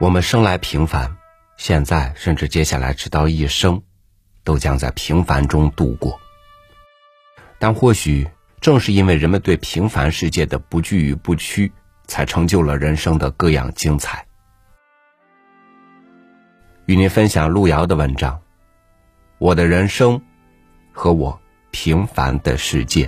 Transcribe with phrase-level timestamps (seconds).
[0.00, 1.16] 我们生来平凡，
[1.56, 3.82] 现在甚至接下来直到一生，
[4.44, 6.20] 都将在平凡中度过。
[7.58, 8.28] 但或许
[8.60, 11.72] 正是因为人们对平凡世界的不惧与不屈，
[12.06, 14.24] 才成就了人生的各样精彩。
[16.86, 18.36] 与您分享路遥的文章
[19.38, 20.22] 《我的人生
[20.92, 21.40] 和我
[21.72, 23.06] 平凡的世界》。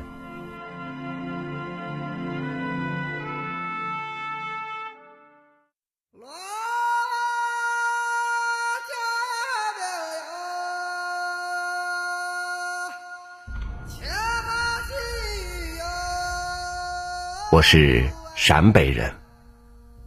[17.61, 19.15] 我是陕北人，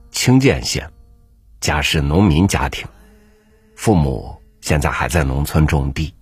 [0.09, 0.91] 清涧县，
[1.59, 2.84] 家是农民家庭，
[3.75, 6.16] 父母现在还在农村种地。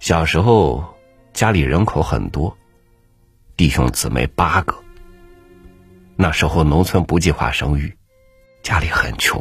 [0.00, 0.82] 小时候
[1.34, 2.56] 家里人口很多，
[3.58, 4.74] 弟兄姊妹八个。
[6.16, 7.94] 那时候农村不计划生育，
[8.62, 9.38] 家里很穷。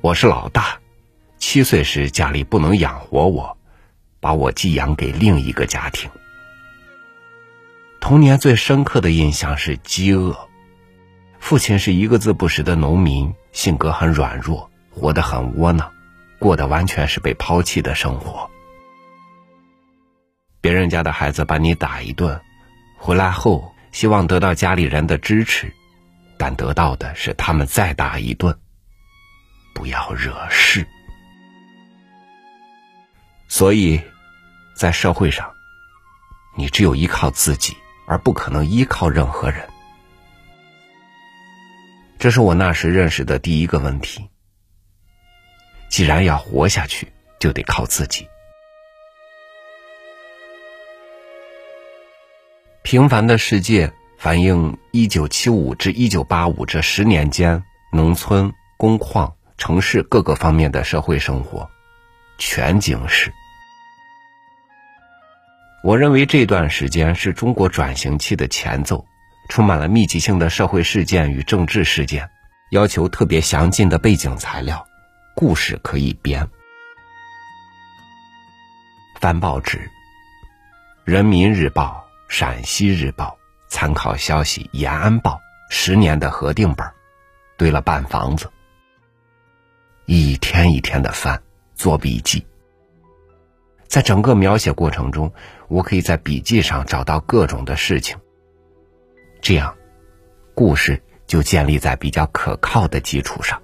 [0.00, 0.80] 我是老大，
[1.36, 3.58] 七岁时家里不能养活我，
[4.20, 6.10] 把我寄养给另一个家庭。
[8.00, 10.48] 童年最深刻的印象是饥饿。
[11.40, 15.90] 父亲是一个字不识的农民，性格很软弱，活得很窝囊，
[16.38, 18.50] 过的完全是被抛弃的生活。
[20.60, 22.40] 别人家的孩子把你打一顿，
[22.96, 25.72] 回来后希望得到家里人的支持，
[26.36, 28.58] 但得到的是他们再打一顿。
[29.74, 30.86] 不要惹事。
[33.48, 34.00] 所以，
[34.74, 35.48] 在社会上，
[36.56, 37.76] 你只有依靠自己。
[38.08, 39.68] 而不可能依靠任何人，
[42.18, 44.26] 这是我那时认识的第一个问题。
[45.90, 48.26] 既然要活下去，就得靠自己。
[52.82, 61.68] 平凡的世界反映一九七五至一九八五这十年间农村、工矿、城市各个方面的社会生活
[62.38, 63.30] 全景式。
[65.84, 69.06] 我认为这段时间是中国转型期的前奏，
[69.48, 72.28] 充满了密集性的社会事件与政治事件，
[72.70, 74.84] 要求特别详尽的背景材料，
[75.36, 76.48] 故事可以编。
[79.20, 79.78] 翻报纸，
[81.04, 83.38] 《人民日报》《陕西日报》，
[83.72, 85.34] 参考消息《延安报》，
[85.70, 86.86] 十年的核定本，
[87.56, 88.50] 堆了半房子，
[90.06, 91.40] 一天一天的翻，
[91.76, 92.47] 做笔记。
[93.98, 95.32] 在整个描写过程中，
[95.66, 98.16] 我可以在笔记上找到各种的事情，
[99.40, 99.76] 这样，
[100.54, 103.60] 故事就建立在比较可靠的基础上。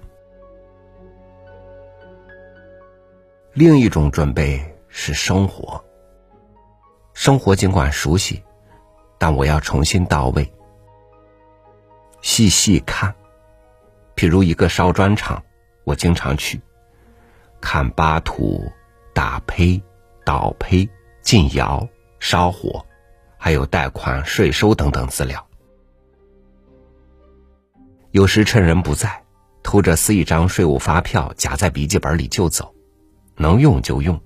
[3.53, 5.81] 另一种准备是生活，
[7.13, 8.43] 生活尽管熟悉，
[9.17, 10.51] 但我要重新到位，
[12.21, 13.15] 细细看。
[14.17, 15.41] 譬如一个烧砖厂，
[15.85, 16.59] 我经常去，
[17.61, 18.69] 看扒土、
[19.13, 19.81] 打胚。
[20.25, 20.89] 倒胚、
[21.21, 21.87] 进窑、
[22.19, 22.85] 烧火，
[23.37, 25.47] 还有贷款、税收等等资料。
[28.11, 29.23] 有时趁人不在，
[29.61, 32.73] 偷着撕一张税务发票夹在笔记本里就走，
[33.35, 34.19] 能用就用。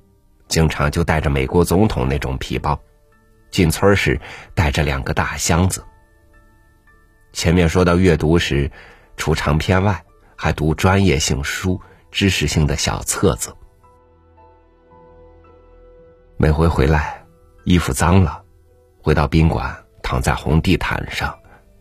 [0.48, 2.80] 经常就带着美国总统那种皮包，
[3.52, 4.20] 进村时
[4.56, 5.84] 带着两个大箱子。
[7.34, 8.72] 前面说到阅读时，
[9.16, 10.04] 除长篇外，
[10.36, 13.54] 还读专业性书、知识性的小册子。
[16.42, 17.22] 每回回来，
[17.66, 18.42] 衣服脏了，
[19.04, 21.38] 回到宾馆，躺在红地毯上，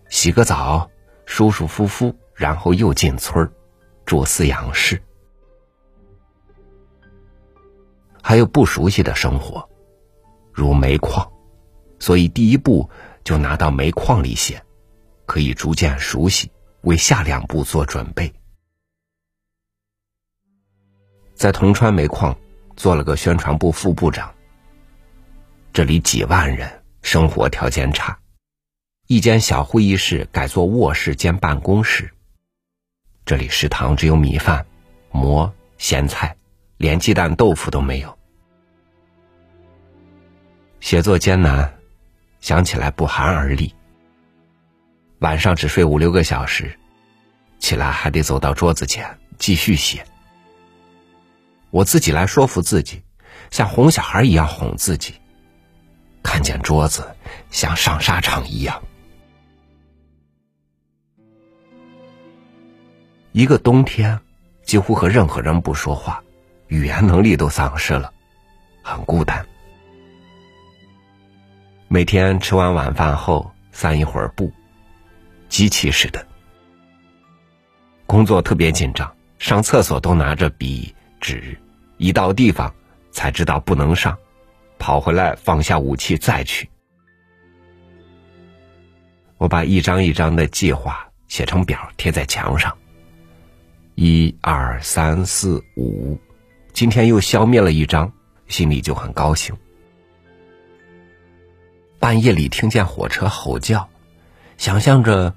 [0.08, 0.90] 洗个澡，
[1.26, 3.52] 舒舒服服，然后又进村儿，
[4.04, 5.00] 住饲养室。
[8.20, 9.64] 还有不熟悉的生活，
[10.52, 11.30] 如煤矿，
[12.00, 12.90] 所以第一步
[13.22, 14.60] 就拿到煤矿里写，
[15.24, 18.34] 可以逐渐熟悉，为下两步做准备。
[21.36, 22.36] 在铜川煤矿
[22.74, 24.34] 做了个宣传部副部长。
[25.72, 28.18] 这里几万人，生活条件差，
[29.06, 32.10] 一间小会议室改做卧室兼办公室。
[33.24, 34.66] 这里食堂只有米饭、
[35.12, 36.36] 馍、咸菜，
[36.78, 38.18] 连鸡蛋、豆腐都没有。
[40.80, 41.78] 写作艰难，
[42.40, 43.74] 想起来不寒而栗。
[45.20, 46.78] 晚上只睡五六个小时，
[47.58, 50.04] 起来还得走到桌子前继续写。
[51.70, 53.02] 我自己来说服自己，
[53.50, 55.17] 像哄小孩一样哄自己。
[56.30, 57.16] 看见桌子，
[57.50, 58.82] 像上沙场一样。
[63.32, 64.20] 一个冬天，
[64.62, 66.22] 几乎和任何人不说话，
[66.66, 68.12] 语言能力都丧失了，
[68.82, 69.46] 很孤单。
[71.88, 74.52] 每天吃完晚饭后散一会儿步，
[75.48, 76.26] 机器似的
[78.04, 81.58] 工作特别紧张，上厕所都拿着笔纸，
[81.96, 82.74] 一到地方
[83.10, 84.18] 才知道不能上，
[84.78, 86.68] 跑回来放下武器再去。
[89.36, 92.76] 我把一张一张的计划写成表贴在墙上，
[93.94, 96.18] 一二三四五，
[96.72, 98.12] 今天又消灭了一张，
[98.46, 99.54] 心里就很高兴。
[101.98, 103.88] 半夜里听见火车吼叫，
[104.56, 105.34] 想象着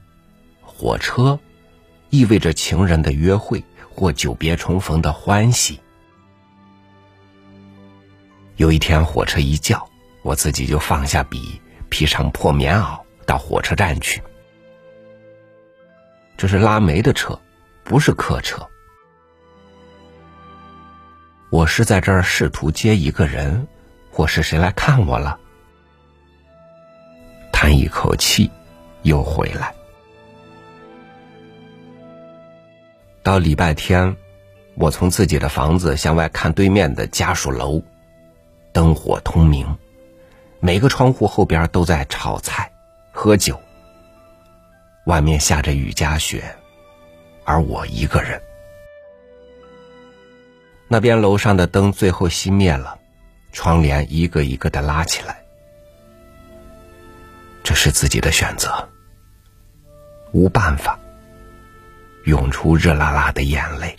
[0.61, 1.39] 火车。
[2.13, 5.79] 意味着情人的约会或久别重逢的欢喜。
[8.61, 9.89] 有一天火车一叫，
[10.21, 11.59] 我自己就放下笔，
[11.89, 14.21] 披上破棉袄到火车站去。
[16.37, 17.41] 这是拉煤的车，
[17.83, 18.63] 不是客车。
[21.49, 23.67] 我是在这儿试图接一个人，
[24.11, 25.39] 或是谁来看我了？
[27.51, 28.47] 叹一口气，
[29.01, 29.73] 又回来。
[33.23, 34.15] 到礼拜天，
[34.75, 37.81] 我从自己的房子向外看对面的家属楼，
[38.73, 39.77] 灯火通明，
[40.59, 42.71] 每个窗户后边都在炒菜、
[43.11, 43.59] 喝酒。
[45.05, 46.55] 外面下着雨夹雪，
[47.43, 48.41] 而我一个人。
[50.87, 52.99] 那边楼上的灯最后熄灭了，
[53.51, 55.41] 窗帘一个一个的拉起来。
[57.63, 58.89] 这是自己的选择，
[60.31, 60.99] 无办法。
[62.25, 63.95] 涌出热辣辣的眼泪。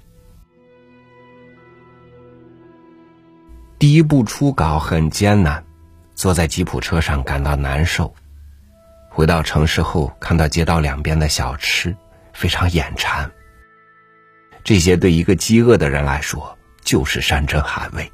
[3.83, 5.65] 第一部初稿很艰难，
[6.15, 8.15] 坐在吉普车上感到难受。
[9.09, 11.97] 回到城市后，看到街道两边的小吃，
[12.33, 13.29] 非常眼馋。
[14.63, 18.13] 这些对一个饥饿的人来说就是山珍海味。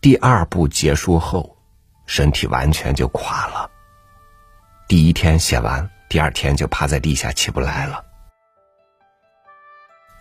[0.00, 1.56] 第二部结束后，
[2.06, 3.68] 身体完全就垮了。
[4.86, 5.90] 第一天写完。
[6.08, 8.04] 第二天就趴在地下起不来了，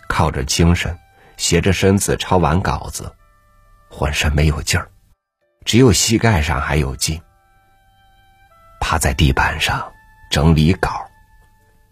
[0.09, 0.97] 靠着精神，
[1.37, 3.13] 斜着身子抄完稿子，
[3.89, 4.89] 浑身没有劲儿，
[5.65, 7.21] 只有膝盖上还有劲。
[8.79, 9.91] 趴在地板上
[10.29, 11.09] 整理稿，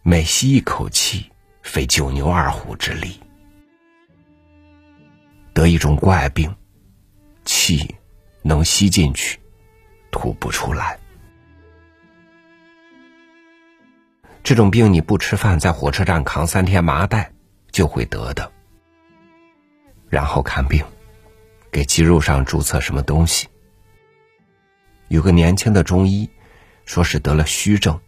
[0.04, 1.32] 每吸一口气，
[1.64, 3.20] 费九牛二虎之力，
[5.54, 6.54] 得一种怪病，
[7.46, 7.96] 气
[8.42, 9.40] 能吸进去，
[10.12, 11.00] 吐不出来。
[14.44, 17.32] 这种病你不吃饭，在火车站扛三天麻袋
[17.72, 18.52] 就会得的。
[20.12, 20.86] 然后看病，
[21.72, 23.48] 给肌肉上注册什么东西。
[25.08, 26.30] 有个年轻的中医，
[26.86, 28.00] 说是得了虚症，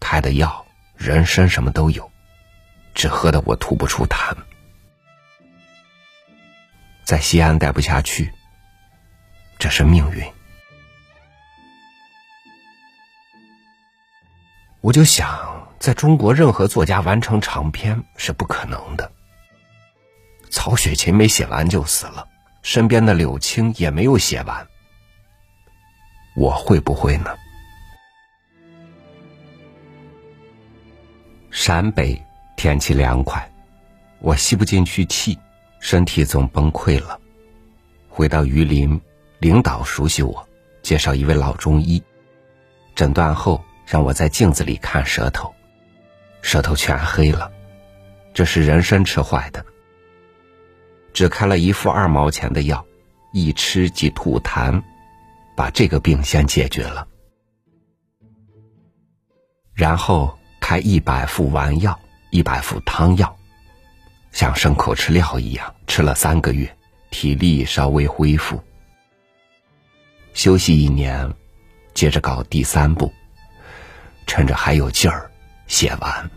[0.00, 0.64] 开的药、
[0.96, 2.10] 人参什么都有，
[2.94, 4.34] 只喝的我吐不出痰。
[7.04, 8.32] 在西安待不下去，
[9.58, 10.24] 这是命运。
[14.80, 15.50] 我就想。
[15.80, 19.10] 在中国，任何作家完成长篇是不可能的。
[20.52, 22.28] 曹雪芹没写完就死了，
[22.62, 24.68] 身边的柳青也没有写完。
[26.36, 27.34] 我会不会呢？
[31.50, 32.22] 陕北
[32.54, 33.50] 天气凉快，
[34.20, 35.38] 我吸不进去气，
[35.80, 37.18] 身体总崩溃了。
[38.10, 39.00] 回到榆林，
[39.38, 40.46] 领导熟悉我，
[40.82, 42.02] 介绍一位老中医，
[42.94, 45.54] 诊断后让我在镜子里看舌头。
[46.42, 47.50] 舌头全黑了，
[48.34, 49.64] 这是人参吃坏的。
[51.12, 52.84] 只开了一副二毛钱的药，
[53.32, 54.82] 一吃即吐痰，
[55.56, 57.06] 把这个病先解决了。
[59.74, 61.98] 然后开一百副丸药，
[62.30, 63.36] 一百副汤药，
[64.30, 66.76] 像牲口吃料一样，吃了三个月，
[67.10, 68.62] 体力稍微恢复。
[70.34, 71.30] 休息一年，
[71.94, 73.12] 接着搞第三步，
[74.26, 75.30] 趁着还有劲儿。
[75.68, 76.30] 写完，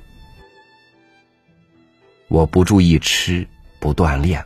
[2.30, 3.46] 我不注意吃，
[3.80, 4.46] 不锻炼，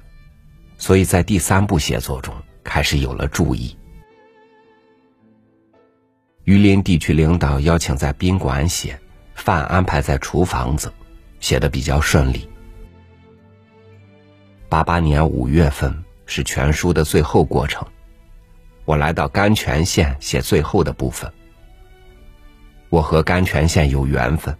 [0.79, 2.33] 所以在第三部写作中
[2.63, 3.77] 开始有了注意。
[6.45, 8.99] 榆林地区领导邀请在宾馆写，
[9.35, 10.91] 饭安排在厨房子，
[11.39, 12.49] 写的比较顺利。
[14.67, 17.85] 八八年五月份是全书的最后过程，
[18.85, 21.31] 我来到甘泉县写最后的部分。
[22.89, 24.57] 我和甘泉县有缘分。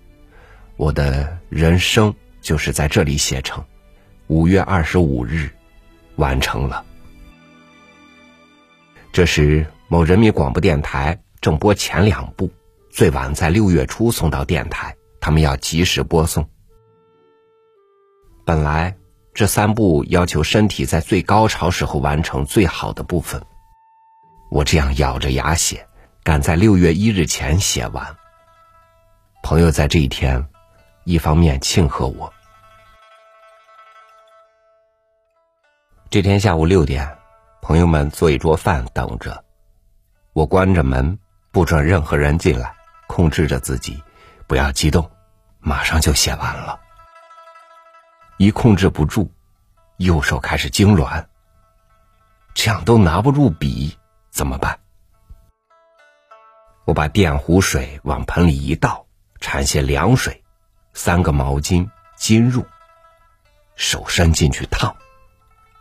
[0.76, 3.64] 我的人生就是在这里写成，
[4.28, 5.50] 五月二十五日
[6.20, 6.86] 完成了。
[9.12, 12.52] 这时某人民广播电台正播前两部，
[12.92, 16.48] 最晚在六月初送到电台，他们要及时播送。
[18.46, 18.96] 本来
[19.34, 23.42] 这三部要求身体在最高潮时候完成最好的部分，
[24.52, 25.88] 我这样咬着牙写，
[26.24, 28.16] 赶在六月一日前写完。
[29.42, 30.48] 朋友在这一天。
[31.06, 32.32] 一方面庆贺我。
[36.12, 37.20] 这天下午六点，
[37.62, 39.46] 朋友们做一桌饭等着，
[40.34, 41.20] 我关着门，
[41.52, 42.74] 不准任何人进来，
[43.06, 44.04] 控制着自己，
[44.48, 45.08] 不要激动，
[45.60, 46.80] 马上就写完了。
[48.38, 49.32] 一控制不住，
[49.98, 51.24] 右手开始痉挛，
[52.56, 53.96] 这样都拿不住笔，
[54.32, 54.80] 怎么办？
[56.86, 59.06] 我把电壶水往盆里一倒，
[59.40, 60.44] 掺些凉水，
[60.92, 62.66] 三个毛巾浸入，
[63.76, 64.96] 手伸进去烫，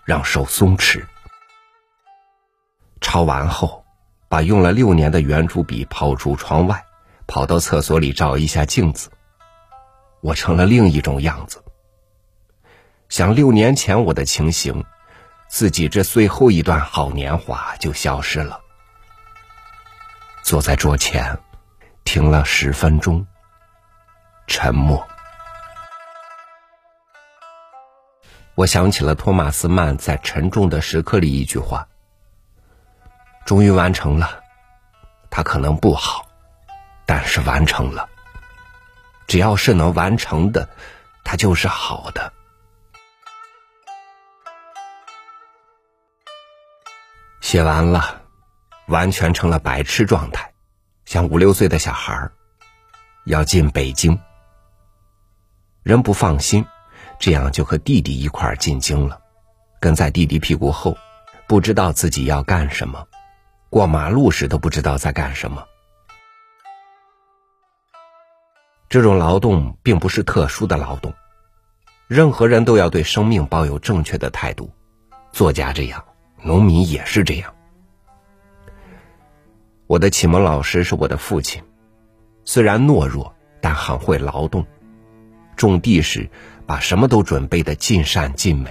[0.08, 1.04] 让手松弛。
[3.02, 3.84] 抄完后，
[4.26, 6.82] 把用了六年的圆珠笔抛出窗外，
[7.26, 9.10] 跑到厕所里照一下镜子。
[10.22, 11.62] 我成了另一种样子。
[13.10, 14.82] 想六年前我的情形，
[15.46, 18.58] 自己这最后一段好年华就消失了。
[20.42, 21.38] 坐在桌前，
[22.04, 23.26] 听了十分钟，
[24.46, 25.06] 沉默。
[28.58, 31.86] 我想起了托马斯曼在《沉重的时刻》里一句话
[33.46, 34.42] ：“终于完成了，
[35.30, 36.26] 它可能不好，
[37.06, 38.08] 但是完成了。
[39.28, 40.68] 只要是能完成的，
[41.22, 42.32] 它就是好的。”
[47.40, 48.22] 写完了。
[48.88, 50.54] 完全成了白痴状态，
[51.04, 52.30] 像五六岁的小孩，
[53.24, 54.18] 要进北京。
[55.82, 56.64] 人不放心，
[57.18, 59.20] 这样就和弟弟一块儿进京了，
[59.80, 60.96] 跟在弟弟屁股后，
[61.46, 63.06] 不知道自己要干什么，
[63.70, 65.64] 过马路时都不知道在干什么。
[68.88, 71.12] 这种劳动并不是特殊的劳动，
[72.06, 74.70] 任何人都要对生命抱有正确的态度。
[75.32, 76.02] 作家这样，
[76.42, 77.52] 农民也是这样。
[79.86, 81.62] 我的启蒙老师是我的父亲，
[82.44, 84.66] 虽然懦弱，但很会劳动。
[85.56, 86.30] 种地时，
[86.68, 88.68] 把什么都准备的尽善尽美；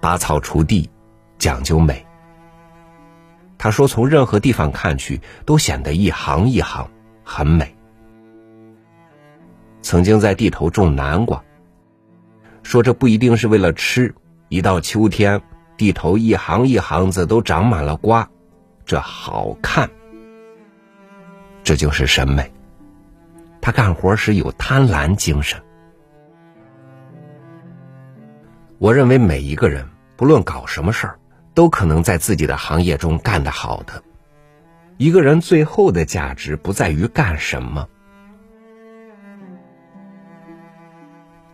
[0.00, 0.88] 拔草锄地，
[1.36, 2.06] 讲究美。
[3.58, 6.90] 他说，从任何地方看去，都显得一行一行
[7.22, 7.76] 很美。
[9.82, 11.44] 曾经在地头种南瓜，
[12.62, 14.14] 说这不一定是为了吃，
[14.48, 15.42] 一到秋天。
[15.76, 18.26] 地头一行一行子都长满了瓜，
[18.86, 19.90] 这好看。
[21.62, 22.50] 这就是审美。
[23.60, 25.60] 他干活时有贪婪精神。
[28.78, 29.86] 我认为每一个人
[30.16, 31.18] 不论搞什么事儿，
[31.54, 34.02] 都可能在自己的行业中干得好的。
[34.96, 37.88] 一个人最后的价值不在于干什么。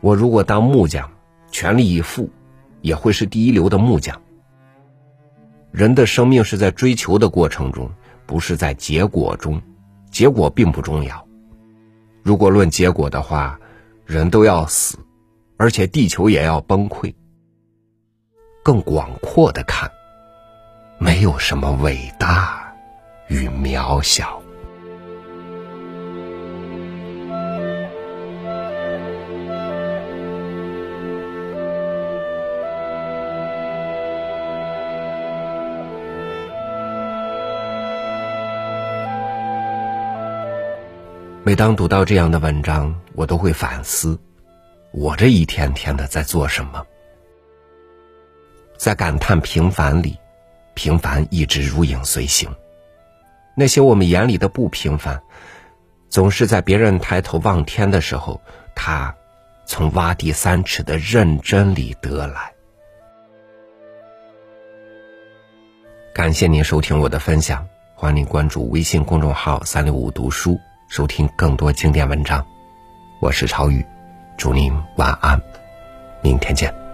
[0.00, 1.10] 我如果当木匠，
[1.50, 2.30] 全力以赴。
[2.82, 4.22] 也会是第一流的木匠。
[5.72, 7.90] 人的生命是在追求的过程中，
[8.26, 9.60] 不是在结果中。
[10.08, 11.25] 结果并不重要。
[12.26, 13.56] 如果论结果的话，
[14.04, 14.98] 人都要死，
[15.58, 17.14] 而且地球也要崩溃。
[18.64, 19.88] 更广阔的看，
[20.98, 22.74] 没有什么伟大
[23.28, 24.42] 与渺小。
[41.46, 44.18] 每当读到这样的文章，我都会反思：
[44.90, 46.84] 我这一天天的在做什么？
[48.76, 50.18] 在感叹平凡里，
[50.74, 52.52] 平凡一直如影随形。
[53.54, 55.22] 那些我们眼里的不平凡，
[56.08, 58.40] 总是在别人抬头望天的时候，
[58.74, 59.14] 他
[59.66, 62.52] 从挖地三尺的认真里得来。
[66.12, 70.58] 感谢您收听我的分享，欢迎关注微信公众号“三六五读书”。
[70.88, 72.44] 收听更多经典文章，
[73.18, 73.84] 我是朝雨，
[74.36, 75.38] 祝您晚安，
[76.22, 76.85] 明天见。